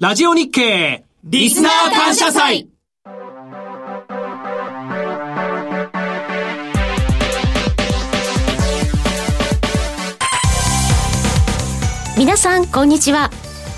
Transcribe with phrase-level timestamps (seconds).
[0.00, 2.68] ラジオ日経リスナー感謝祭。
[12.18, 13.30] 皆さんこんにちは。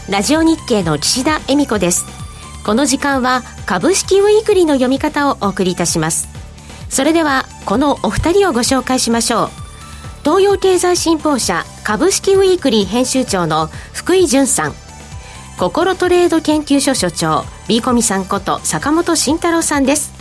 [0.08, 2.06] ラジオ日経の岸田恵美子です。
[2.64, 6.28] この時間は株式ウィークリーの読み方をお送りいたします。
[6.88, 9.48] それではこのお二人をご紹介しましょう。
[10.24, 14.85] 東洋経済新報社株式ウィークリー編集長の福井淳さん。
[15.58, 20.12] 心トレード研究所所長ビーコミさんこと坂本慎太郎さんです。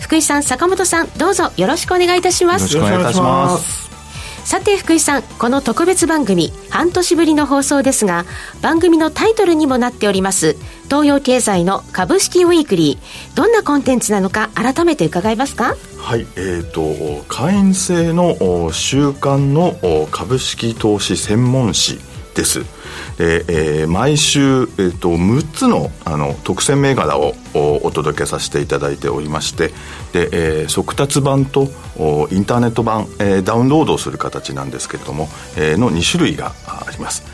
[0.00, 2.74] 福井さん坂本さんどうぞよろしくお願いいたします。
[2.74, 3.88] よろしくお願いいたします。
[4.44, 8.24] さて福井さんこの特別番組半年ぶりの放送ですが
[8.62, 13.36] 番組のタイトルにもなっております東洋経済の株式ウィークリー。
[13.36, 15.76] どんなコンテンツなのか改めて伺いますか？
[15.98, 19.76] はいえーと、会員制の週間の
[20.10, 22.00] 株式投資専門誌
[22.40, 22.60] です。
[23.18, 29.68] で、えー、毎週、えーと、6つのあの特選銘柄をお届けさせていただいておりまして
[30.12, 31.64] で、えー、速達版と
[32.30, 37.24] インターネット版、えー、ダウンロードをする形なんですけれども、えー、の2種類があります。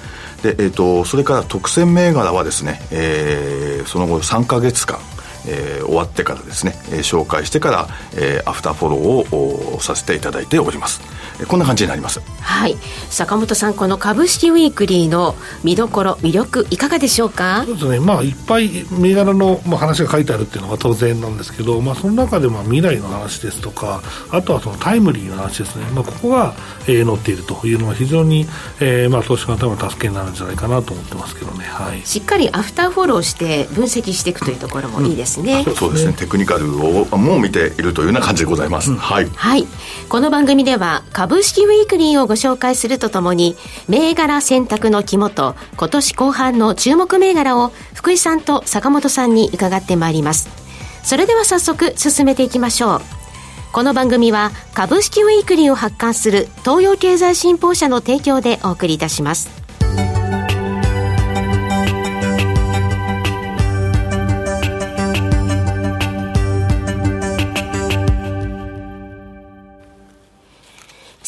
[0.42, 4.98] で、えーと、それから特選銘柄はですね、えー、その後3か月間
[5.46, 11.00] えー、終わってからですね、えー、紹介してから、えー、アフターフォローをさせていただいております。
[11.48, 12.20] こんな感じになります。
[12.40, 12.76] はい。
[13.10, 17.64] 坂本さんこの株式ウィークリーの見どころ魅力いかがでしょうか？
[17.66, 18.00] そうですね。
[18.00, 26.54] まあいっぱい銘柄の、まあ、話が書いてあるっていうのが当然なんですけど、まあ、その中でまあ未来の話ですとかあとはそのタイムリーな話ですね、まあ、ここが、
[26.88, 28.46] えー、載っているというのは非常に、
[28.80, 35.35] えーまあ、投資家のための助けになるんじゃないかなと思ってますけどね、はい、しっかりアフターフォローして分析していくというところもいいですね、うん、
[35.74, 36.12] そうですね。
[36.14, 39.66] テクニカルをもう見ているというような感じでございます、うん、はい、はい、
[40.08, 43.56] この番組では株式ウィークリーリーをご紹介するとともに、
[43.88, 50.48] 銘柄選択の肝と、今年後半の注目銘柄を福井さんと坂本さんに伺ってまいります。
[51.02, 53.00] それでは早速進めていきましょう。
[53.72, 59.65] この番組は株式ウィークリーを発刊する東洋経済新報社の提供でお送りいたします。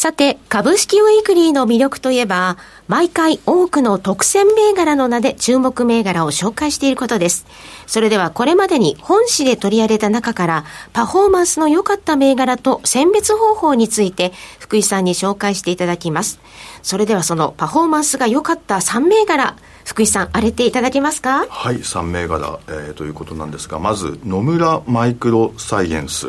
[0.09, 7.45] さて、株式ウィークリーの魅力といえば、毎回多くの特選銘柄の名で注目銘柄を紹介していることです。
[7.87, 10.65] それではこれまでに本誌で取り上げた中から、
[10.95, 16.41] パフォーマンスの良かった銘柄と選別方法について、福井さんに紹介していただきます。
[16.83, 21.45] それではそのパフォーマンスが良かった3銘柄、福井さん、荒れていただけますか？
[21.51, 26.29] はい、3銘柄、えー、ということなんですが、まず、野村マイクロサイエンス。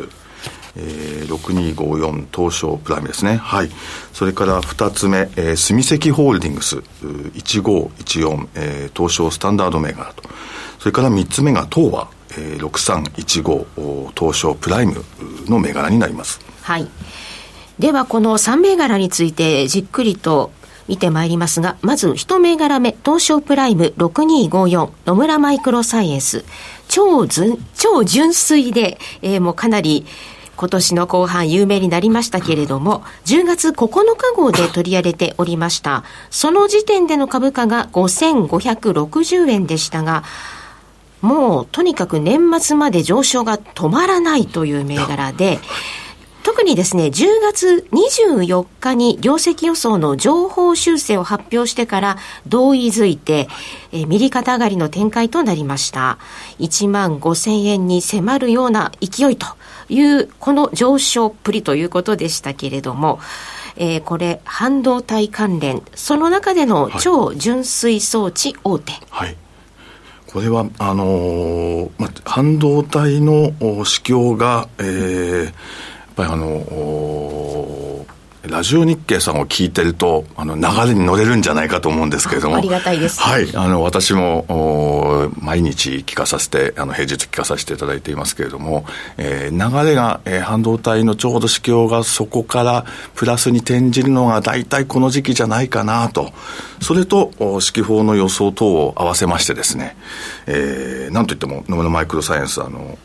[0.76, 3.36] えー、6254東証プライムですね。
[3.36, 3.70] はい。
[4.12, 10.22] それから2つ目、えー、住石ホールディングス1514、えー、東証スタンダード銘柄と。
[10.78, 15.04] それから3つ目が東和、えー、6315東証プライム
[15.46, 16.40] の銘柄になります。
[16.62, 16.88] はい。
[17.78, 20.52] ではこの3銘柄についてじっくりと
[20.86, 26.44] 見てまいりますが、まず一銘柄目、東証プライム6254野村マイクロサイエンス。
[26.88, 30.04] 超超純粋で、えー、もうかなり
[30.60, 36.04] 今年の後半有名になりましたけれども、10月9日号で取り上げておりました。
[36.28, 40.22] その時点での株価が5560円でしたが、
[41.22, 45.60] もうとにかく年末まで上昇が止まらないという銘柄で、
[46.42, 53.48] 特にですね、10月24日に業績予想の情報修正を発表してから同意づいて、
[53.92, 56.18] え右肩上がりの展開となりました。
[56.58, 59.46] 1万5000円に迫るような勢いと
[59.88, 63.20] いうこの上昇っぷりということでしたけれども、
[63.76, 69.36] えー、これ半導体関連その中での超純粋装置大手、はい、
[70.26, 73.52] これはあのー、ま、半導体の
[73.84, 75.52] 市況が、えー、
[76.20, 77.00] ぱりあのー
[78.50, 82.56] ラジオ日経さんを聞いてると、あの、流れに乗れるんじゃないかと思うんですけれども。
[82.56, 83.20] ありがたいです。
[83.20, 83.54] はい。
[83.54, 88.86] あの、私も、毎日聞かさせて、あの、平日聞かさせていただいていますけれども、
[89.18, 96.32] えー、流れが、えー、半導体のちょうど市況がそこからプラスに転じるのが大体この時期じゃないかなと。
[96.80, 99.96] それと、指揮法の予想等を合わせましてですね、
[100.52, 102.98] えー、なんといっても、野村マイクロサイエンス、あの、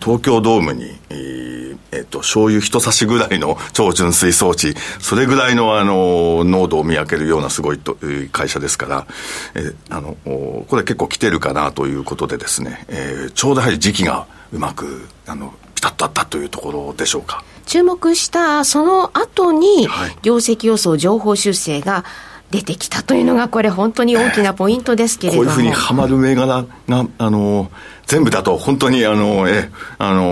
[0.00, 7.96] 東京ドームに、えー、えっ、と、醤油一差しぐらいの超純粋装置、それぐらいのあの濃度を見分けるようなすごいと
[8.32, 9.06] 会社ですから、
[9.54, 17.42] えあのこれ結構来てるかなということでですね、えー、ちょうどやはり時期がうまくあのピタッとあったというところでしょうか。
[17.66, 19.88] 注目したその後に、
[20.22, 22.04] 業績予想情報修正が
[22.50, 25.50] 出てきたというのが、これ、本当に大きなポイントですけれども。
[25.50, 27.70] こういうふうにはまる銘柄が、あの、
[28.06, 30.22] 全部だと、本当に、あの、え、あの、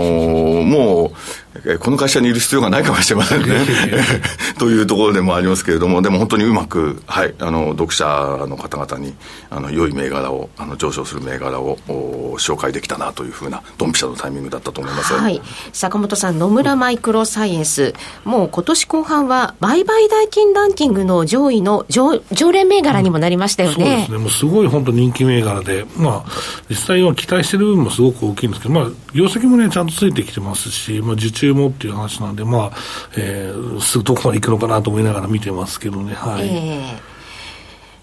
[0.65, 1.12] も
[1.47, 1.47] う、
[1.81, 3.66] この会社にいる必要がないかもしれませんね。
[4.58, 8.05] というところでもありますけれども、でも本当にうまく、はい、あの、読者
[8.49, 9.14] の方々に、
[9.50, 11.78] あの、良い銘柄を、あの、上昇する銘柄を
[12.38, 15.14] 紹介できたなというふうな、ドンピシャのタイミングだったと思います。
[15.14, 15.40] はい。
[15.72, 17.94] 坂本さん、野村マイクロサイエンス、
[18.25, 23.75] もう今年後半は、売買代金ランキングの上位の常常連銘柄にもなりましたよね。
[23.75, 24.19] そうですね。
[24.19, 26.31] もうすごい本当人気銘柄で、まあ、
[26.69, 32.72] 実際は期待してる部分もすごく大きいんですけど、まあ、業績もね、ちゃんとついてきてますし、まあ、受注もっていう話なんで、まあ、
[33.16, 36.48] えー、すぐどこまで行くのかなと思いながら見てますけどね、はい。
[36.48, 37.18] えー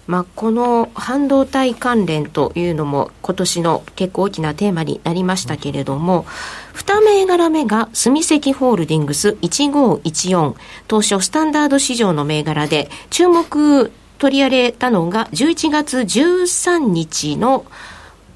[0.06, 6.26] まあ、この半導体関連というのも今年の結構大きなテーマになりましたけれども、
[6.74, 10.54] 2銘柄目が住石ホールディングス1514
[10.86, 17.66] 当初スタンダード市場の銘柄で注目取り上げたのが11月13日の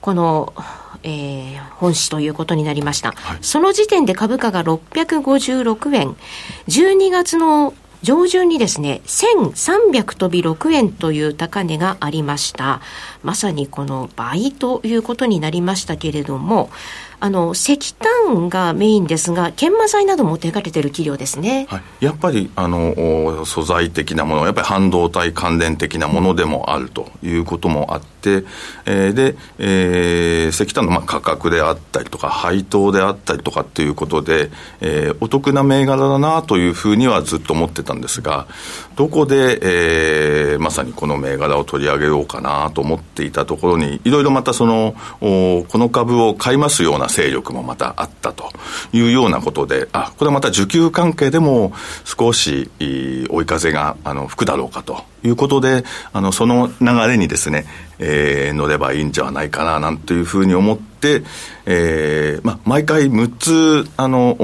[0.01, 0.53] この
[1.03, 6.17] えー、本市ということになりました、はい、その時点で株価が656円、
[6.69, 12.81] 12月の上旬にですね、1300飛び6円という高値がありました。
[13.23, 16.71] まさにこの倍ということになりましたけれども、
[17.23, 28.20] あの石炭がメインですが、研磨剤なども手掛けてる企業ですね、はい、やっぱりあの素材的なもの、やっぱり半導体関連的なものでもあるということもあって、
[28.87, 34.51] えー、で、えー、石炭のまあ価格であったりとか、配当であったりとかっていうことで、
[34.81, 38.47] えー、お得な銘柄だなというふうにはずっと思ってたんですが、
[38.97, 48.51] どこで、えー、まさにこの銘柄を取り上げようかなと思っていたところに、いろいろまたその、この株を買いますような勢力もまたあったと
[48.93, 51.73] いうようなことで、あ、これはまた需給関係でも
[52.05, 57.67] 少し追い風があの吹くだろうかということで、あの、その流れにですね、
[57.99, 61.23] えー、乗ればいいんじゃないかな、なんていうふうに思って、
[61.67, 64.37] えー、まあ、毎回6つ、あの、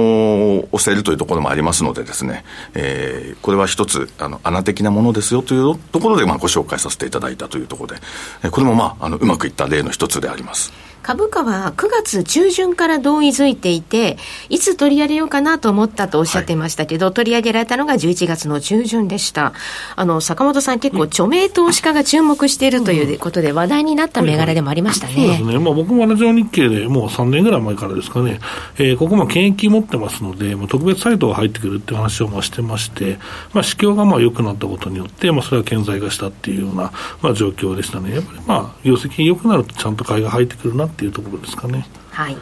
[0.72, 2.44] 押せるというところもありますのでですね、
[2.74, 7.94] えー、これは一つ、あの、穴的なものですよというところで、まあ、ご紹介させていただいたというところ
[8.42, 10.85] で、これもまあ、あの、うまくいった例の一つであります。
[11.06, 14.18] 株価は9月中旬から同意づいていて、
[14.48, 19.52] いつ取り上げようかなと思ったとおっしゃってましたけど、はい、取り上げられたのが11月の中旬でした。
[19.94, 25.14] あの、坂本さん結構著名投資家が注目しているということで話題になった銘柄でもありましたね。
[25.14, 25.58] そうですね。
[25.60, 28.40] まあ僕もラジオ日経でもう3年ぐらい前からですかね、
[28.78, 33.20] えー、ここも権益持ってますので、もう特別サイトが入ってくるって話をまあしてまして、
[33.52, 36.90] まあ市況がまあ良くなったことによって、まあそれは顕在化したっていうような、
[37.22, 38.12] まあ状況でしたね。
[38.12, 41.86] やっぱりまあ業績良くなるとちゃんと買いが入ってくるなっていうところですかね。
[42.10, 42.36] はい。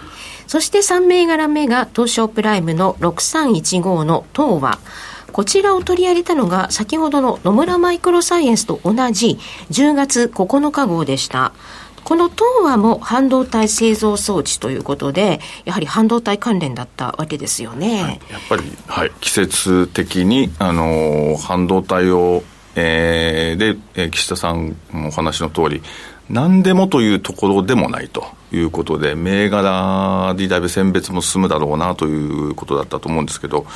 [0.46, 4.78] そして3銘柄目が東証プライムの6315の東和。
[5.32, 9.36] こちらを取り上げたのが先ほどの野村マイクロサイエンスと同じ
[9.72, 11.52] 10月9日号でした。
[12.04, 18.02] この東和も半導体製造装置ということで、やはり半導体関連だったわけですよね。
[18.02, 22.44] はい、やっぱり、はい、季節的に、あの半導体を、
[22.76, 25.82] えー、で、えー、岸田さんお話の通り、
[26.30, 33.66] 何でもというところでもないということで、銘柄でだいぶ選別も進むだろうなということだったと思うんですけど、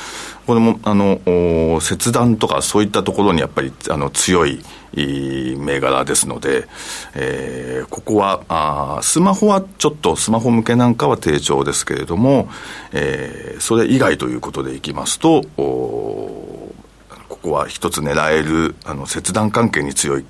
[0.47, 4.63] これもあの切断とかそういったところにやっぱりあの強い
[4.93, 6.67] 銘柄ですので、
[7.13, 12.49] えー、ここはあスマホはちょっとスマホ向けなんかは低調ですけれども、
[12.91, 16.73] えー、それ以外ということでいきますと、こ
[17.43, 20.25] こは一つ狙えるあの切断関係に強い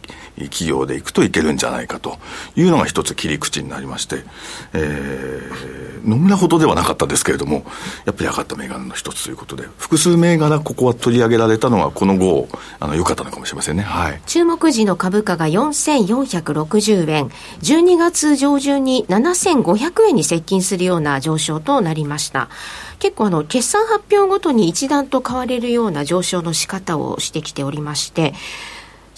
[0.45, 2.17] 企業でいくといけるんじゃないかと
[2.55, 4.23] いうのが一つ切り口になりまして、
[4.73, 7.65] えー、野村ほどではなかったですけれども、
[8.05, 12.47] やっぱり上がった銘柄の一つということで、複数銘柄ここは取り上げられたのはこの後、
[12.79, 13.83] あの、良かったのかもしれませんね。
[13.83, 14.21] はい。
[14.25, 17.29] 注目時の株価が4460円、
[17.61, 22.49] 12月上旬に7500円に接近するような上昇となりました。
[22.99, 28.33] 結構あの、決算発表ごとに一段と変われるような上昇の仕方をしてきておりまして、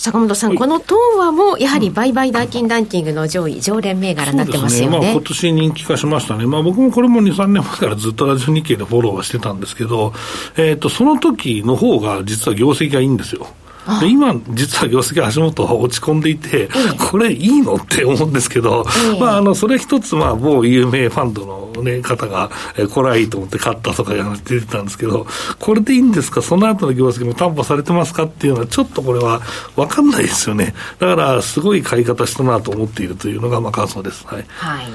[0.02, 4.98] 坂本さん、この東和もやはり売買代金ランキングの上位、常連銘柄になってますよね。
[4.98, 6.48] ねまあ、今年人気化しましたね。
[6.48, 10.12] まあ、僕もこれも2、3年前からずっとラジオ日経でフォローはしてたんですけど、
[10.58, 13.46] えっ、ー、と、その時の方が実は業績がいいんですよ。
[14.00, 16.70] で今、実は業績足元は落ち込んでいて、
[17.10, 17.76] これいいの？
[17.76, 18.86] って思うんですけど、
[19.20, 24.14] まあ、あの、それ一つ、まあ、某有名ファンドのね、方が、えこれはいいと思って買ったとか
[24.46, 25.26] 出てたんですけど、
[25.60, 26.42] これでいいんですか？
[26.42, 28.26] その後の業績も担保されてますか？
[28.26, 29.42] っていうのは、ちょっとこれは
[29.76, 30.76] 分かんないですよね。
[31.00, 34.28] だから、すごい買い方したなと思っているというのが、まあ、感想です。
[34.28, 34.46] はい。
[34.48, 34.86] はい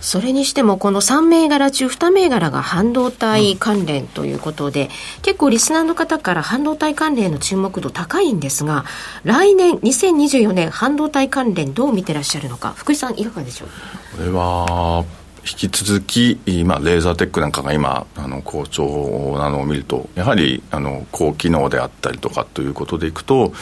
[0.00, 4.88] それにしても、この3銘柄中2銘柄が半導体関連ということで、うん、
[5.22, 8.84] 結構リスナーの方から半導体関連の注目度高いんですが、
[9.24, 13.68] 来年、2024年、半導体関連どう見てらっしゃるのか、福井さん、いかがでしょう？
[14.16, 15.04] これは
[15.42, 23.52] 引き続き、今、レーザーテックなんかが今、あの好調なのを見ると、やはりあの高機能であったりとかということでいくと、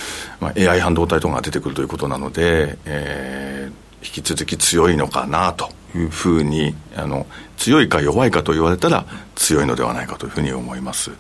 [0.41, 7.27] まあ、AI 半導体とかが出てくるということなので、えー、引き続き強いのかなというふうにあの
[7.57, 11.13] 強いか弱いかと言われたら強いのではないかというふうに思います。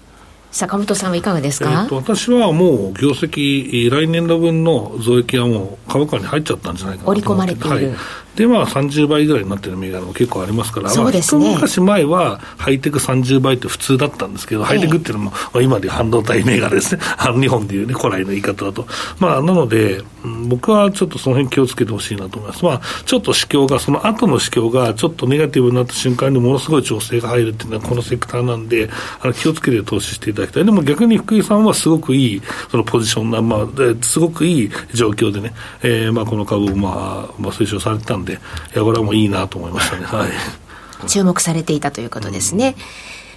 [0.50, 7.96] 坂本さんはいかがですか、えー、と私はもう業績来年度分の増益はもう株価に入っちゃったんじゃないかな織り込まれている、はい
[8.38, 18.86] で、まあ、30倍ぐらいになってる銘柄も結構ありますから、そうですね、まあ、一昔前はハイテク30倍って普通だったんですけど、ハイテクっていうのも、まあ、今で半導体銘柄ですね、 あの日本でいうね、古来の言い方だと。
[19.18, 20.04] まあ、なので、
[20.46, 22.64] 僕はちょっとその辺気をつけてほしいなと思います。
[22.64, 28.88] まあ、ちょっと市況が、その後の市況がちょっとネガティブになった瞬間にものすごい調整が入るっていうのはこのセクターなんで、
[29.20, 30.64] あの気をつけて投資していただきたい。
[30.64, 33.66] でも逆に福井さんはすごくいい、そのポジションな、まあ、
[34.00, 35.52] すごくいい状況でね、
[35.82, 38.38] えー、まあ、この株を、まあ、まあ、推奨されてたんで、い
[38.74, 40.04] や、これはもいいなと思いましたね。
[40.06, 40.30] はい。
[41.06, 42.74] 注目されていたということですね。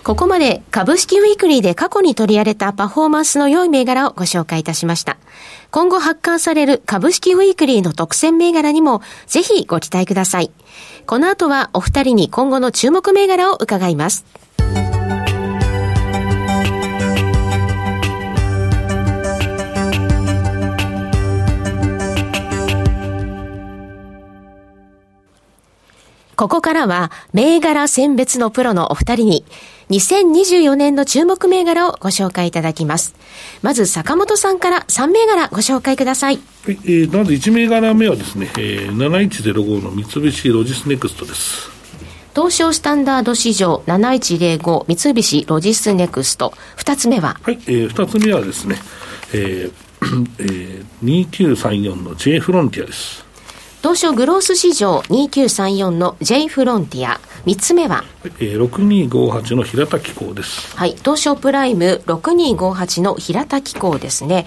[0.04, 5.18] ここまで株式ウィークリーで過去に取り上げたパフォーマンスの良い銘柄をご紹介いたしました。
[5.70, 10.52] 今後発刊される株式ウィークリーの特選銘柄にもぜひご期待ください。
[11.06, 14.26] この後はお二人に今後の注目銘柄を伺います。
[26.42, 29.46] ここからは、銘柄選別のプロのお二人に、
[29.92, 33.14] 2024年の注目銘柄をご紹介いただきます。
[33.62, 36.40] まず、坂本さんから3銘柄ご紹介ください。
[36.66, 41.70] はい、えー、まず1銘柄目はですね、えー、7105の三菱ロジスネクストです。
[42.34, 46.56] 東証スタンダード市場7105三菱ロジスネクスト。
[46.76, 47.40] 二つ目は？
[47.44, 48.78] はい、えー、二つ目はですね、
[49.36, 49.72] えー
[50.42, 53.21] えー、2934の J フロンティアです。
[53.82, 57.20] 東証グロース市場2934の J フロンティア。
[57.46, 58.04] 三つ目は、
[58.40, 58.64] えー、
[59.10, 60.78] 6258の平田機工です。
[60.78, 60.92] はい。
[60.98, 64.46] 東証プライム6258の平田機工ですね。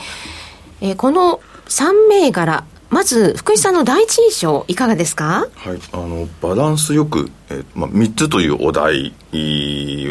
[0.80, 5.48] えー、この3銘柄、まず福井さんの第一印象いかがですか？
[5.56, 9.12] はいあのバランスよく、えーまあ、3つというお題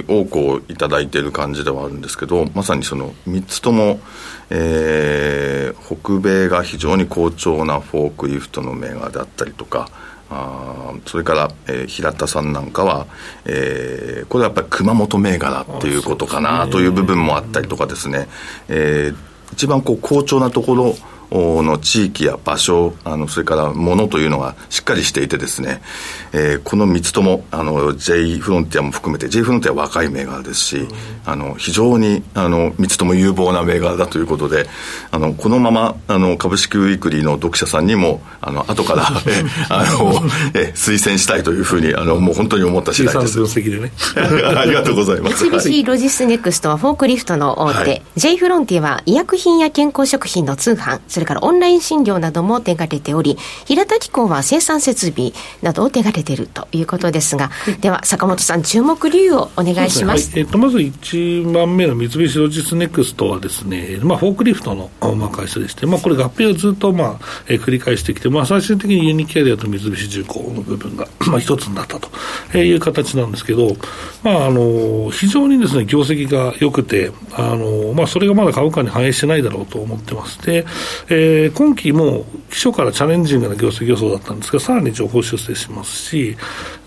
[0.10, 4.01] をこういただいている感じではあるんですけどまさにその3つとも、
[4.50, 9.89] えー、北米が非常に好調なフォークリフトの銘柄だったりとか
[10.29, 13.07] あそれから、えー、平田さんなんかは、
[13.45, 18.27] えー、これはやっぱり熊本銘柄っていうことかなという部分もあったりとかですね、
[18.67, 19.15] えー、
[19.53, 20.95] 一番こう好調なところ
[21.32, 25.82] の地域や場所あのそれからものというのがしっかりしていてですね、
[26.32, 30.89] えー、この3つともあの J フロンティアも含めて J フロンティアは若い銘柄ですし、うん、
[31.25, 34.68] あの非常にあの3つとも有望な銘柄だということで
[35.12, 40.13] あのこのままあの株式ウィークリーの読者さんにもあの後からあの
[40.53, 43.39] え推薦したいというふうにあのもう本当に思った次第です。
[43.39, 43.92] ね、
[44.58, 45.50] ありがとうございます。
[45.50, 57.51] 三菱ロジスネクストはフォークリフトの大手、はい、J フロンティアは医薬品や健康食品の通販それからオンライン診療なども手掛けており、平田機工は生産設備などを手掛けているということですが、
[57.82, 60.32] では坂本さん、注目理由をお願いします。
[60.32, 73.75] すねはい、えー、とまず1番目の三菱ロジスネクストはですね、まあ、フォークリフトの、まあ、会社でして、まあ、これ合併をずっと、まあえー、繰り返してきて、まあ、最終的にユニキャリアと三菱重工の部分が、 まあ、一つになったという形なんですけど、
[74.24, 80.41] まあ、あの非常にですね業績が良くて、あのまあ、それがまだ株価に反映してないだろうと思ってます。
[80.46, 80.65] で、
[81.10, 86.38] えー今期も基礎からチャレンジングな業績予想だったんですが、さらに情報修正しますし、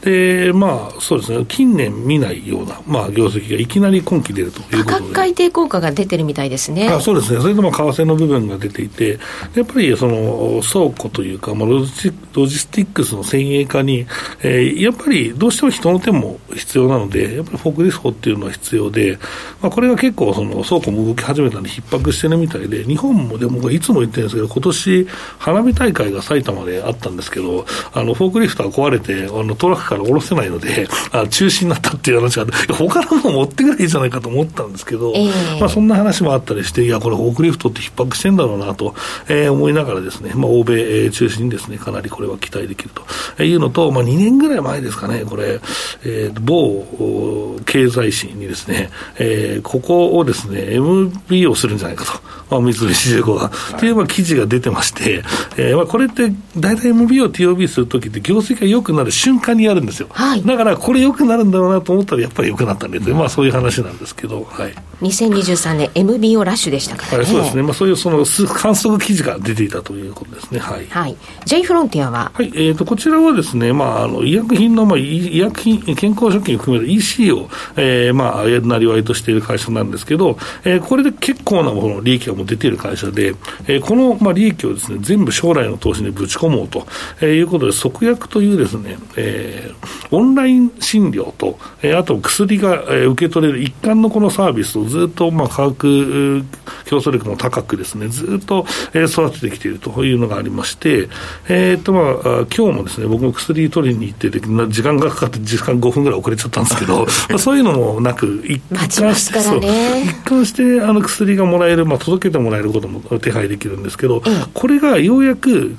[0.02, 4.84] で、まあ、そうですね、近年見ないような、まあ、業績がいきなり今期出るということで。
[4.84, 6.88] 価格改定効果が出てるみたいですね。
[6.88, 9.18] あそうですね、それとも為替の部分が出ていて、
[9.54, 14.06] やっぱりその倉庫というか、まあロジ、ロジスティックスの先鋭化に、
[14.42, 19.18] えー、やっぱりどうしても人の手も必要なので、やっぱりフォークリフトっていうのは必要で、
[19.60, 25.08] まあ、これが結構その倉庫も動き始めたんで、逼迫してるみたいで、日本もでもいつも言ってるんですけど、今年
[25.38, 38.94] 花火大会が埼玉であったんですけど、あのフォークリフトが壊れて、あのトラックから下ろせないので、あ中止になったっていう話があって、他のもの持ってくればいいじゃないかと思ったんですけど、えー、まあ、そんな話もあったりして、いや、これ、フォークリフトって逼迫してんだろうなと、
[39.28, 42.90] えー、思いながらですね、まあ、欧米、えー、中心にですね、かなりこれは期待できる
[43.36, 45.60] というのと、まあ、2年ぐらい前ですかね、これ、
[46.04, 52.12] えー、某経済誌にですね、えー、ここをですね、MB をするんじゃないかと、
[52.50, 55.22] まあ、三菱重工が、はい、まあ記事が出てまして、
[55.56, 60.08] えー、まあこれって大体 MB を TOB するときって業績が良くなる瞬間にやるんですよ。
[60.10, 64.74] はい、だからこれ良くなるんだろうなと思ったらやっぱり良くなったんで、まあそういう話なんですけど、はい。
[65.02, 67.18] 2023年 MBO ラッシュでしたからね。
[67.18, 67.62] はい、そうですね。
[67.62, 70.60] まあそういうその観測記事が出ていたということですね。
[70.60, 70.86] はい。
[70.86, 71.16] はい。
[71.44, 72.32] J フロンティアは？
[72.34, 72.46] はい。
[72.54, 83.34] えっ、ー、と、こちらはですね、まあ、あの、医薬品の、まあ、医薬品、健康食品を含める EC を、えー、まあ、なりわいとしている会社なんですけど、えー、これで結構なもの利益がもう出ている会社で、
[83.66, 86.86] えー、この、まあ、利益をですね、全部将来の投資にぶち込もうと、
[87.20, 96.44] えー、いうことで、即薬というですね、えー、オンライン診療と、えー、あと薬が、えー、受け取れる一貫のこのサービスをずっと、まあ、価格
[96.84, 101.08] 競争力も高くですね、ずっと、えー、育ててきているというのがありまして、
[101.48, 114.22] えー、っと、まあ、今日もですね、僕も薬取りに行ってて、時間がかかって、時間5分ぐらい遅れちゃったんですけど、 まあ、そういうのもなく、一貫して、ね、一貫してあの薬がもらえる、まあ、届けてもらえることも手配できるんですけど、
[114.54, 115.76] これがようやく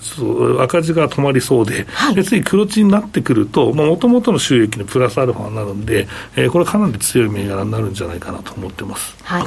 [0.62, 9.16] 赤字が止まりそうで、はい、次黒字になってくると、もともとの収益にプラスアルファになるんで、えー、これかなり強い銘柄になるんじゃないかなと思ってます。
[9.24, 9.44] はい。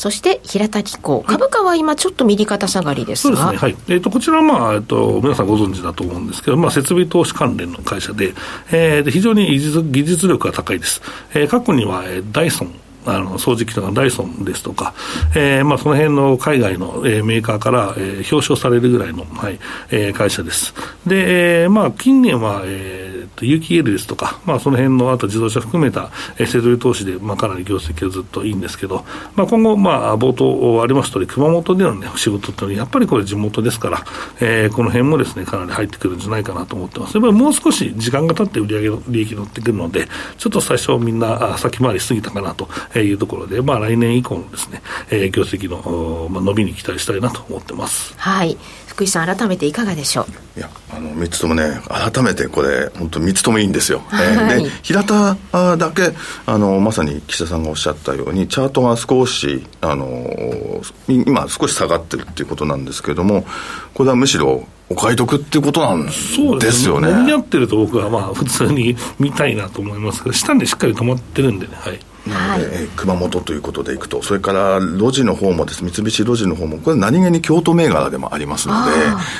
[0.00, 3.76] そして平田機構、株価は今、ちょっと右肩下がりですが、そうですね、はい。
[3.88, 8.32] えーと、こちらは、まあえーと、皆さんご存知だと思うんですけど、まあ、設備投資関連の会社で、
[8.72, 11.02] えー、で非常に技術技術力が高いです。
[11.34, 12.72] えー、過去には、えー、ダイソン
[13.16, 14.94] あの掃除機とかダイソンですとか、
[15.34, 19.58] えーまあ、その辺の海外の、えー、メーカーから、えー、表彰されるぐらいの、はい
[19.90, 20.74] えー、会社です。
[21.06, 34.04] で、えーまあ、近年は、えー、と UQL ですとか、まあ、その辺のあと自動車含めた、えー、設備投資で、まあ、かなり業績がずっといいんですけど、まあ、今後、まあ、冒頭ありました通り、熊本での、ね、仕事っていうのは、やっぱりこれ地元ですから、
[34.40, 37.14] えー、この辺もですね、かなり入ってくるんじゃないかなと思ってます。
[37.16, 40.06] やっぱりもう少し時間が経って売上の利益乗ってくるので、
[40.38, 42.68] ちょっと最初みんな先回りすぎたかなと
[43.02, 48.14] いうところで、まあ、来年以降のですね、えー、業績の、まあ、伸びに期待したいなと思ってます。
[48.16, 48.56] はい。
[48.86, 50.26] 福井さん、改めていかがでしょ
[50.56, 50.58] う？
[50.58, 54.02] いや、あの、3つともね、改めてこれ、本当3つともいいんですよ。
[54.08, 55.36] はい、えー、で、平田
[55.76, 56.12] だけ、
[56.46, 63.46] あの、まさに岸田さんがおっしゃったように、チャートが少し、あの、今少し下がってるっていうことなんですけれども、
[63.94, 66.58] これはむしろ、お買い得っていうことなんですよね。
[66.58, 67.32] ですね。
[67.32, 72.00] 合ってると僕はまあ普通に見たいなと思いますが、下にしっかり止まってるんでね、はい。
[72.26, 78.90] なので、はい、熊本ということでいくと、それから路地の方もです、三菱路地の方も、これ、何気に京都銘柄でもありますので、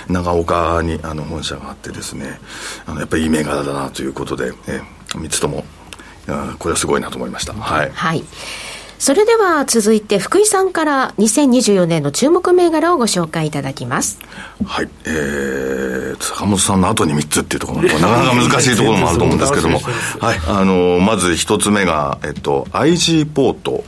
[0.09, 2.41] 長岡にあの本社があってですね、
[2.87, 5.65] あのやっぱりいい銘柄だなということで、え3つとも、
[6.59, 7.53] これはすごいなと思いました。
[7.53, 8.25] はい、はい
[9.01, 14.19] それでは続いて福井さんから2024年の注目銘柄をご紹介いただきます。
[14.63, 14.91] はい。
[15.07, 19.81] えー、坂本さんの後に3つっていうところも なかなか難しいところもあると思うんですけども、
[20.21, 20.41] はい。
[20.47, 23.85] あの、まず1つ目が、えっと、IG ポート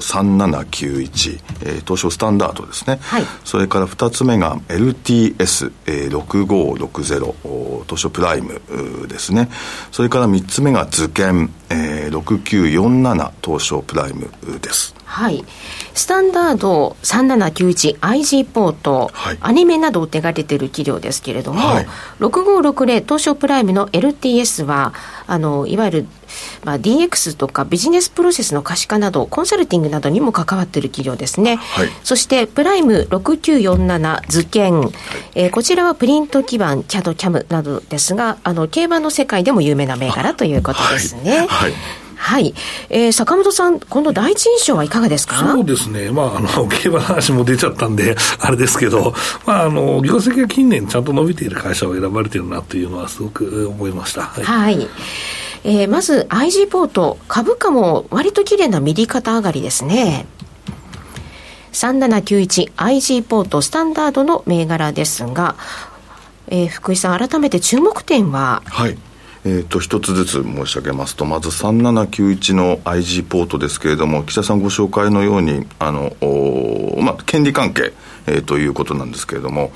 [0.00, 3.00] 3791、えー、東証スタンダードですね。
[3.02, 3.26] はい。
[3.44, 8.60] それから2つ目が LTS6560、えー、東証プライム
[9.08, 9.50] ですね。
[9.90, 14.30] それから3つ目が図研、えー、6947東証プライム
[14.60, 14.94] です。
[15.04, 15.44] はい。
[15.94, 21.86] スタンダード 3791IG ポート、はい、アニメなどを手がけている企業ですけれども、はい、
[22.20, 24.92] 6560東証プライムの LTS は、
[25.26, 26.06] あの、いわゆる、
[26.64, 31.56] まあ、DX とかビジネスプロセスの可視化など、コンサルティングなどにも関わっている企業ですね。
[31.56, 34.92] はい、そして、プライム6947図鑑、はい、
[35.34, 41.38] えー、こちらはプリント基盤、CAD、CAM などですが、あの、競馬の世界でも有名な銘柄ということですね。
[41.38, 41.72] はいはい。
[42.88, 45.36] えー、坂本さん、今度第一印象はいかがですか？
[45.36, 46.10] そうですね。
[46.10, 49.14] まあ、あの、 競馬の話も出ちゃったんで、あれですけど、
[49.46, 54.22] まあ、あの、業績が近年ちゃんと伸びている会社を選ばれているなというのはすごく思いました。
[54.22, 54.44] はい。
[54.44, 54.88] はい、
[55.64, 60.26] えー、まず、IG ポート、株価も割と綺麗な右肩上がりですね。
[61.72, 65.56] 3791IG ポートスタンダードの銘柄ですが、
[66.48, 68.62] えー、福井さん、改めて注目点は？
[68.64, 68.96] はい
[69.48, 76.16] えーと、一つずつ申し上げますとまず3791の IG ポートですけれども岸田さんご紹介のようにあの、
[77.00, 77.92] まあ、権利関係、
[78.26, 79.70] えー、ということなんですけれども、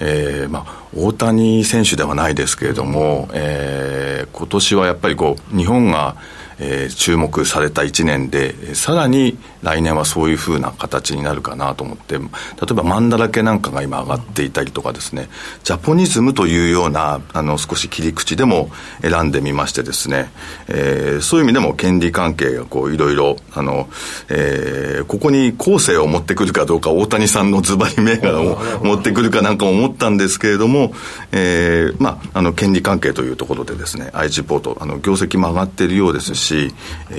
[0.00, 6.16] えーまあ、大谷選手ではないですけれども、えー、今年はやっぱりこう日本が
[6.58, 12.22] えー、注目された1年で、さらに来年はそういうふうな形になるかなと思って、例
[12.70, 15.28] えばマンダラケなんかが今上がっていたりとかですね、
[15.64, 18.70] ジャポニズムというような、あの、少し切り口でも
[19.02, 20.30] 選んでみましてですね、
[20.68, 23.88] えー、そういう意味でも権利関係がこう、いろいろ、あの、
[24.30, 30.92] えー、ここに後世を持ってくるかどうか、大谷さんのズバリ銘柄を持ってくるかなんか思ったんですけれども、
[31.32, 36.74] えー、まあ、あの、権利関係というところでですね、IG ポート、あの、業績も上がっているようですし、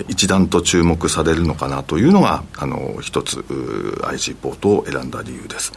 [0.07, 5.71] 一段と注目されるのかなというのが、が、あの、一つ、IG ポートを選んだ理由です。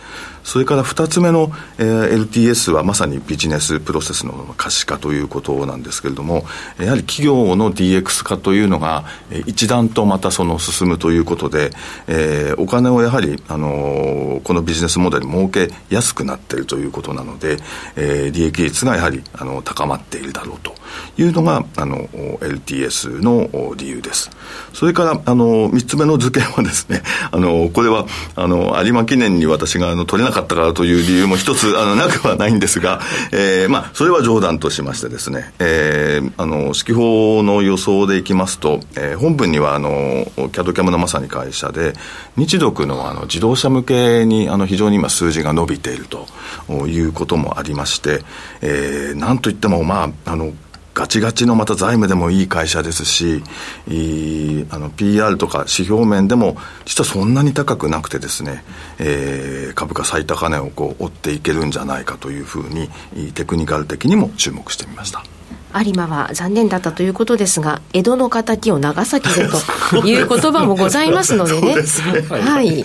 [0.44, 6.44] それから二つ目の、えー、LTS はまさにビジネスプロセスの可視化ということなんですけれども、
[6.78, 9.04] やはり企業の DX 化というのが、
[9.46, 11.70] 一段とまたその進むということで、
[12.06, 17.58] えー、お金をやはり、あのー、このビジネスモデル儲けやすくなっているということなので、
[17.96, 20.74] えー、利益率がやはり、あの、高まっているだろうと
[21.18, 21.96] いうのが、あの、
[22.40, 24.30] LTS の理由です。
[24.72, 33.00] それから、あの、三つ目の図形はですね、あの、これは、あの、有馬記念に私が、あの、取れなかったからという理由も一つ、あの、なくはないんですが、
[33.32, 41.94] えー、まあ、それは冗談としましてですね、えー、あの、指揮法の予想でいきますと、えー、本文には、あの、キャドキャムのまさに会社で、
[42.36, 46.26] 日独の、あの、自動車向けに、あの、非常に今数字が伸びていると
[46.86, 48.22] いうこともありまして、
[48.62, 50.52] えー、なんといっても、まあ、あの、
[50.94, 53.42] ガチガチのまた財務でもいい会社ですし、
[53.88, 58.64] いあの PR とか指標面でも、実はそんなに高くなくてですね、
[58.98, 62.88] えー、株価最高値をこう追っていけるんじゃないかというふうに、
[63.32, 65.22] テクニカル的にも注目してみました。
[65.72, 69.48] 有馬は残念だったということですが、江戸の敵を長崎で
[69.90, 71.76] という言葉もございますのでね。
[71.78, 71.82] ね
[72.40, 72.84] はい。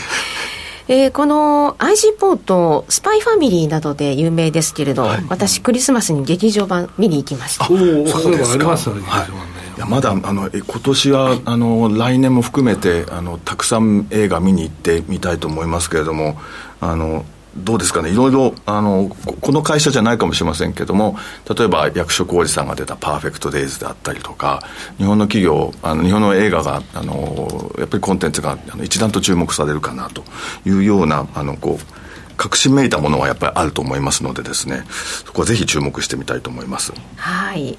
[0.87, 7.67] えー、この IG ポート、スパイファミリーなどで有名ですけれど、はい、私、クリスマスに劇場版見に行きました。
[7.69, 8.53] おお、そうですか。
[8.55, 9.65] ありますね、劇場版ね。
[9.75, 16.39] いやまだあの今年はあの来年も含めてあのたくさん映画見に行ってみたいと思いますけれども
[16.79, 17.25] あの
[17.57, 21.17] どうですかね、いろいろあのこの会社じゃないかもしれませんけども、
[21.57, 24.61] 例えば役所広司さんが出たパーフェクト・デイズであったりとか、
[24.97, 30.23] 日本の企業、あの日本の映画があの、やっぱりコンテンツがあの一段と注目されるかなと
[30.65, 34.83] いうような、あのこう革新めいたものはやっぱりあると思いますのでですね、
[35.25, 36.93] そこはぜひ注目してみたいと思います。
[37.15, 37.77] はい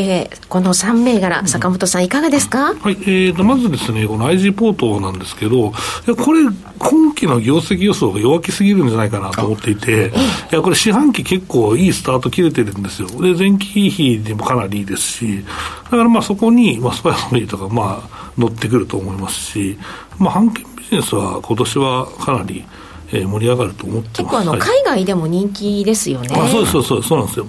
[0.00, 5.72] えー、この3銘柄、坂本さん、いかがですか、はいえーと、まずですね、この IG ポートなんですけど、
[6.16, 6.44] これ、
[6.78, 10.12] 今期の業績予想が弱気すぎるんじゃないかなと思っていて、
[10.52, 15.44] いやこれ、四半期結構いいスタート切れてるんですよ、で前期比でもかなりいいですし、
[15.84, 19.78] だからまあそこに、まあ、スパイファミリーとか、まあ、乗ってくると思いますし、
[20.18, 22.64] まあ、半径ビジネスは今年はかなり。
[23.12, 26.28] えー、盛り上がると思って結構あの、海外でも人気ですよね。
[26.32, 27.46] あそうそうそうそうなんですよ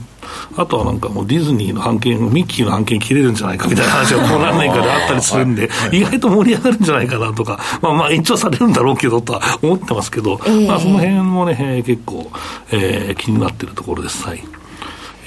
[0.56, 12.32] あとはなんかもうディズニーの版権、ミッキーの版権切れるんじゃないかみたいな話がもう何年かであったりするんで、意外と盛り上がるんじゃないかなとか、まあまあ延長されるんだろうけどとは思ってますけど、えー、まあその辺もね、結構、
[12.72, 14.26] えー、気になってるところです。
[14.26, 14.44] はい。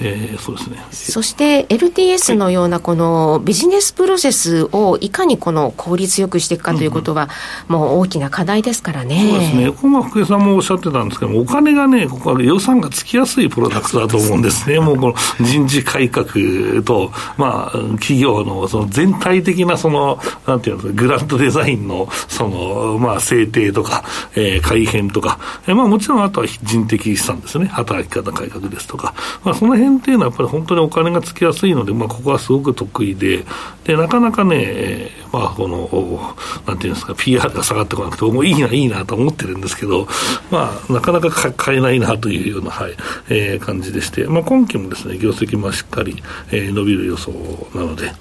[0.01, 0.79] えー、そうですね。
[0.91, 7.29] そして LTS のようなこのビジネスプロセスをいかにこの効率よくしていくかということは、
[7.69, 9.29] もう大きな課題ですからね。
[9.31, 16.27] そうですね、ここ福江さんもおっしゃってたんですけども、お金がね、ここは予算がつきやすいプロダクトだと思うんですね、 もうこの人事改革
[16.85, 24.05] と、まあ、企業のその全体的なその、なんていうんですか、グランドデザインのその、まあ、制定とか、
[24.35, 33.45] えー、改変とか、えー、まあ、もちろんあとは人的資産ですね、働き方改革ですとか、まあ、その辺っていうのはやっぱり本当にお金がつきやすいので、まあ、ここはすごく得意で、
[33.85, 40.07] で、なかなかね、まあ、この、なんていうんですか、PR が下がってこなくて、もういいな、いいなと思ってるんですけど、
[40.51, 42.93] まあ、なかなか買えないなというような、はい、
[43.29, 47.33] えー、感じでして、まあ、今期もですね、業績もしっかり、えー、伸びる予想
[47.75, 48.13] なので、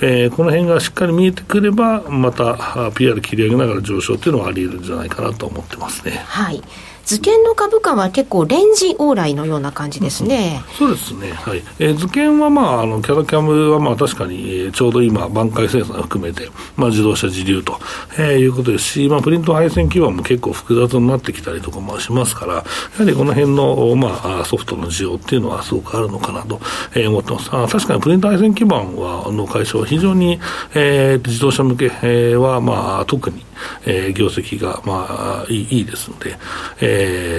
[0.00, 6.22] えー、この辺がしっかり見えてくれば、また PR 切り上げながら上昇っていうのはあり得るんじゃないかなと思ってますね。
[6.26, 6.62] はい
[7.06, 10.60] 図券の株価は結構レンジ往来のような感じですね。
[10.76, 11.30] そうですね。
[11.30, 11.62] はい。
[11.78, 17.78] えー、図券はまあ、あの、キャラキャムはまあ確かに、えー、ちょうど今、挽回生産含めて、まあ自動車自流と、
[18.18, 26.60] えー、いうことですし、まあプリント配線基盤も結構複雑になってきたりとかもしますから、やはりこの辺の、まあ、ソフトの需要っていうのはすごくあるのかなと、
[26.96, 27.50] えー、思ってます。
[27.52, 30.40] あ確かにプリント配線基盤は、の会社は非常に、
[30.74, 33.46] えー、自動車向けは、まあ特に、
[33.84, 36.36] えー、業績が、まあ、いいいいですので、
[36.80, 36.95] えー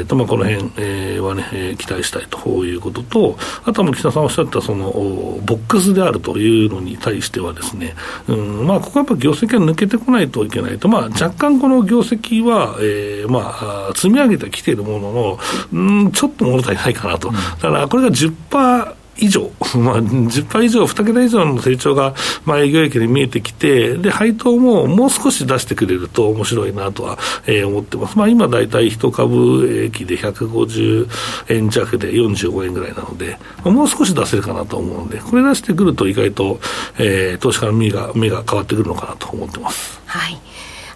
[0.07, 7.95] とまあ、この辺、えー、はね、えー、期待したいということと、あとは木田さんおっしゃったそのボックスであるというのに対してはですね、
[8.27, 15.39] うんまあ、ここはやっぱ業績が抜けてこないといけないと、まあ、若干この業績は、えーまあ、積み上げてきているものの、
[15.73, 17.31] うん、ちょっと物足りないかなと。
[17.31, 22.13] だからこれが10%以上、 まあ、10%以上、2桁以上の成長が、
[22.45, 28.17] まあ、営業益で見えてきて、で、配当ももう少し出してくれると面白いなとは、えー、思ってます。
[28.17, 31.07] まあ、今大体1株益で150
[31.49, 36.59] 円弱で45円ぐらいなので、もう少し出せるかなと思うので、これ出してくると意外と、
[36.97, 39.99] えー、投資家の目が、目が変わってくるのかなと思ってます。
[40.05, 40.46] はい。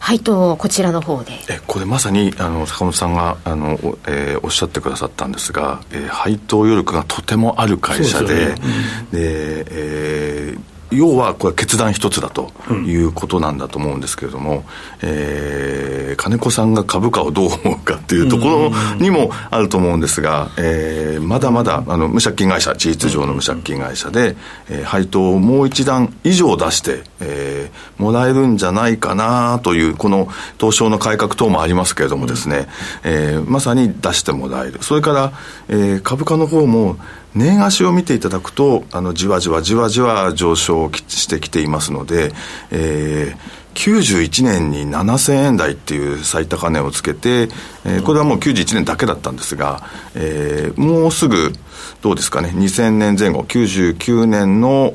[0.02, 1.34] 配当こちらの方で。
[1.48, 8.52] えこれまさにあの坂本さんがあの、えー、おっしゃってくださったんですが、えー、配当余力がとてもある会社でで、ね。
[8.52, 14.64] うん、でえー要要はこれ決断一つだということなんだと思うんですけれども、うん、
[15.02, 24.36] えー、金子さんが株価をどう思うかっていうところにもあると思うんですが、えー、まだまだあの無借金会社事実上の無借金会社で、
[24.70, 32.68] えー、配当をもう一段以上出して、えー、もらえるんじゃないかなというこの東証の改革等もありますけれどもですね、
[33.04, 34.82] えー、まさに出してもらえる。
[34.82, 35.34] それから、
[35.68, 36.98] えー、株価の方も
[37.34, 42.32] 年足を見ていただくとあのじわじわじわじわ上昇してきていますので、
[42.72, 47.48] えー91年に7000円台っていう最高値をつけて、
[47.86, 51.54] えー、これはもう91年だけだったんですが、えー、もうすぐ
[52.02, 54.94] どうですかね、2000年前後、99年の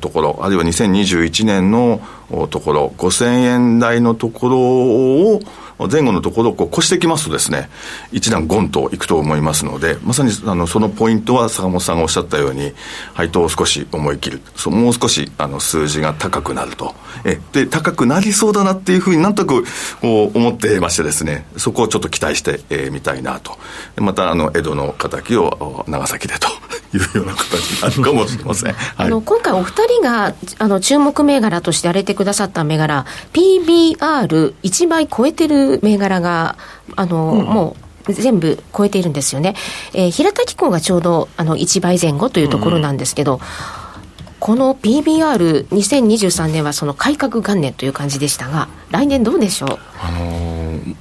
[0.00, 2.00] ところ、あるいは2021年の
[2.50, 5.40] ところ、5000円台のところを、
[5.78, 7.68] 前後のところをこう越してきますとですね、
[8.12, 12.72] 一段ゴンといくと思いますので、まさにあのそのポイントは坂本さんがおっしゃったように、
[13.14, 16.94] 配当を少し思い切る、そもう少しあの数字が高くなると。
[17.24, 19.64] えで、高くなりそうだなっていうふうになんとなく
[20.00, 23.58] こう思ってましてですね、そこをちょっと期待してみ、えー、たいなと。
[23.96, 26.48] また、あの、江戸の敵を長崎でと
[26.96, 28.72] いうような形になるかもしれません。
[28.72, 36.56] はい、あの今回お二人があの注目銘柄として挙げてくださった銘柄、PBR1 倍超えてる銘柄が、
[36.96, 37.76] あの、うん、も
[38.08, 39.54] う、全部超えているんですよね。
[39.92, 43.40] えー、平田機構がちょうどあの1倍前後というところなんですけど、うん、
[44.38, 49.78] この PBR2023 年はその改革元年という感じでしたが、来年どうでしょう？
[49.98, 50.36] あの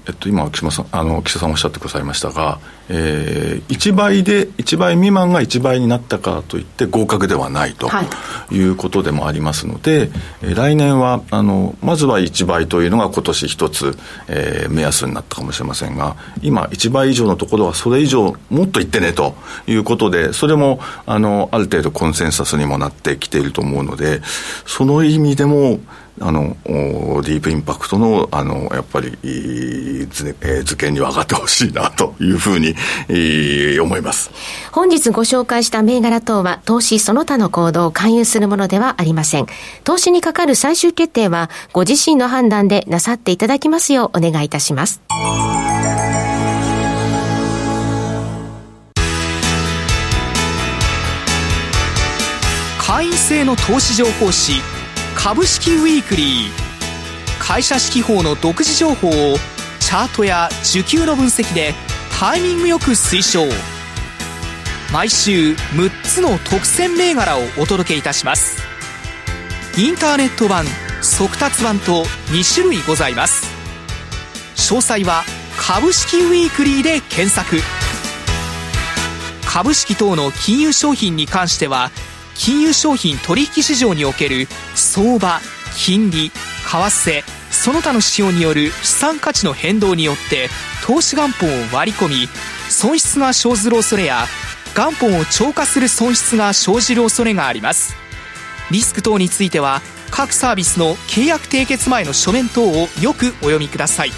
[0.07, 7.89] えっと、今岸さんあの岸田さんおっしゃってくださいましたが、えー、1倍で1倍未満が1倍になったからといって合格ではないと
[8.51, 8.59] い。
[8.65, 19.35] うことでもありますので、はい、来年はあのまずは1倍というのが今年一つ、えー、目安になったかもしれませんが今1倍以上のところはそれ以上もっといってねと
[19.67, 24.21] いうことでそれもあのある程度コンセンサスにもなってきていると思うので
[24.65, 25.79] その意味でも
[26.21, 32.75] あのディープインパクトのあのやっぱり図,、えー、図形には上がってほしいなというふうに、
[33.09, 34.31] えー、思います。
[34.71, 39.47] 本日ご紹介した銘柄等は投資その他の行動を勧誘するものではありません。
[39.83, 45.01] 投資にかかる最終決定はご自身の判断でなさっていただきますようお願いいたします。
[52.87, 54.61] 会員制の投資情報誌
[55.15, 56.49] 株式ウィークリー。
[57.39, 59.37] 会社指揮法の独自情報を
[59.79, 61.73] チャートや需給の分析で
[62.19, 63.47] タイミングよく推奨。
[64.93, 68.61] 毎週6つの特選銘柄をお届けいたします。
[69.77, 70.65] インターネット版
[71.01, 73.47] 速達版と2種類ございます。
[74.55, 75.23] 詳細は
[75.57, 77.57] 株式ウィークリーで検索。
[79.45, 81.89] 株式等の金融商品に関しては
[82.35, 85.39] 金融商品取引市場における相場
[85.75, 90.49] 金利為替その他の指標による資産価値の変動によって
[90.85, 92.27] 投資元本を割り込み
[92.69, 94.25] 損失が生ずる恐れや
[94.75, 97.95] 元本を超過する損失が生じる恐れがあります。
[98.71, 104.11] リスク等については各サービスの契約締結前の書面等をよくお読みください。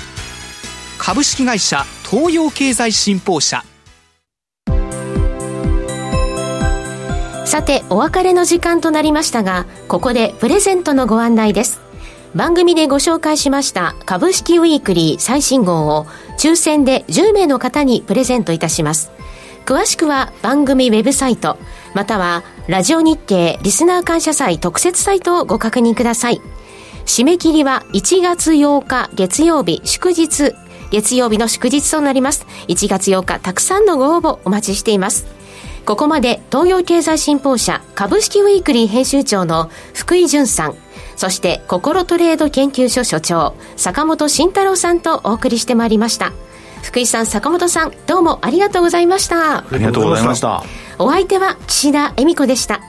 [0.97, 3.63] 株式会社東洋経済新報社。
[7.57, 11.81] さて、お別れの時間となりましたが、ここでプレゼントのご案内です。
[12.35, 16.05] 番組でご紹介しました株式ウィークリー最新号を
[16.37, 19.09] 抽選で10名の方にプレゼントいたします。
[19.65, 21.57] 詳しくは番組ウェブサイト、
[21.95, 26.39] またはラジオ日経リスナー感謝祭特設サイトをご確認ください。
[27.07, 30.53] 締め切りは1月8日月曜日祝日
[30.91, 32.45] 月曜日の祝日となります。
[32.67, 35.36] 1月8日、たくさんのご応募お待ちしています。
[35.87, 40.75] ここまで東洋経済新報社株式ウィークリー編集長の福井淳さん、
[41.15, 46.33] そして心トレード研究所所長坂本慎太郎さんとお送りしてまいりました。
[46.83, 49.59] 福井さん、坂本さん、どうもありがとうございました。
[49.59, 50.61] ありがとうございました。
[50.99, 52.81] お相手は岸田恵美子でした。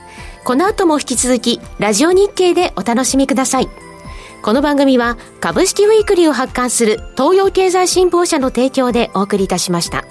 [0.43, 3.69] この後も引き続き、ラジオ日経でお楽しみください。
[4.41, 10.03] この番組は株式ウィークリーを発刊する東洋経済新報社の提供でお送りいたしました。